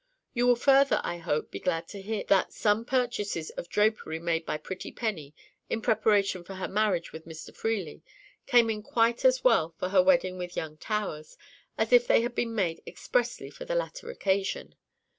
You 0.33 0.47
will 0.47 0.55
further, 0.55 0.99
I 1.03 1.19
hope, 1.19 1.51
be 1.51 1.59
glad 1.59 1.87
to 1.89 2.01
hear, 2.01 2.23
that 2.27 2.53
some 2.53 2.85
purchases 2.85 3.51
of 3.51 3.69
drapery 3.69 4.17
made 4.17 4.47
by 4.47 4.57
pretty 4.57 4.91
Penny, 4.91 5.35
in 5.69 5.79
preparation 5.79 6.43
for 6.43 6.55
her 6.55 6.67
marriage 6.67 7.13
with 7.13 7.27
Mr. 7.27 7.55
Freely, 7.55 8.01
came 8.47 8.71
in 8.71 8.81
quite 8.81 9.23
as 9.23 9.43
well 9.43 9.75
for 9.77 9.89
her 9.89 10.01
wedding 10.01 10.39
with 10.39 10.57
young 10.57 10.75
Towers 10.77 11.37
as 11.77 11.93
if 11.93 12.07
they 12.07 12.21
had 12.21 12.33
been 12.33 12.55
made 12.55 12.81
expressly 12.87 13.51
for 13.51 13.65
the 13.65 13.75
latter 13.75 14.09
occasion. 14.09 14.73